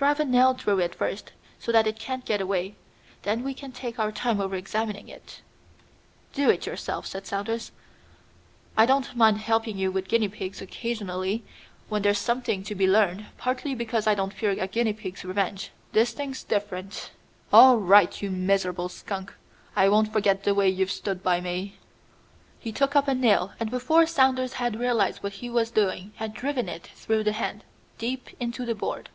"Drive 0.00 0.18
a 0.20 0.24
nail 0.24 0.54
through 0.54 0.78
it 0.78 0.94
first, 0.94 1.30
so 1.58 1.70
that 1.70 1.86
it 1.86 1.98
can't 1.98 2.24
get 2.24 2.40
away; 2.40 2.74
then 3.24 3.44
we 3.44 3.52
can 3.52 3.70
take 3.70 3.98
our 3.98 4.10
time 4.10 4.40
over 4.40 4.54
examining 4.56 5.08
it." 5.10 5.42
"Do 6.32 6.48
it 6.48 6.64
yourself," 6.64 7.06
said 7.06 7.26
Saunders. 7.26 7.70
"I 8.78 8.86
don't 8.86 9.14
mind 9.14 9.36
helping 9.40 9.76
you 9.76 9.92
with 9.92 10.08
guinea 10.08 10.30
pigs 10.30 10.62
occasionally 10.62 11.44
when 11.90 12.00
there's 12.00 12.16
something 12.16 12.62
to 12.62 12.74
be 12.74 12.86
learned; 12.86 13.26
partly 13.36 13.74
because 13.74 14.06
I 14.06 14.14
don't 14.14 14.32
fear 14.32 14.52
a 14.52 14.66
guinea 14.66 14.94
pig's 14.94 15.22
revenge. 15.22 15.70
This 15.92 16.12
thing's 16.14 16.44
different." 16.44 17.10
"All 17.52 17.76
right, 17.76 18.22
you 18.22 18.30
miserable 18.30 18.88
skunk. 18.88 19.34
I 19.76 19.90
won't 19.90 20.14
forget 20.14 20.44
the 20.44 20.54
way 20.54 20.70
you've 20.70 20.90
stood 20.90 21.22
by 21.22 21.42
me." 21.42 21.76
He 22.58 22.72
took 22.72 22.96
up 22.96 23.06
a 23.06 23.14
nail, 23.14 23.52
and 23.60 23.70
before 23.70 24.06
Saunders 24.06 24.54
had 24.54 24.80
realised 24.80 25.22
what 25.22 25.34
he 25.44 25.50
was 25.50 25.70
doing 25.70 26.14
had 26.16 26.32
driven 26.32 26.70
it 26.70 26.86
through 26.94 27.22
the 27.22 27.32
hand, 27.32 27.64
deep 27.98 28.30
into 28.40 28.64
the 28.64 28.74
board. 28.74 29.10